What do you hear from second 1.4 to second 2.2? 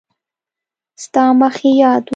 مې یاد و.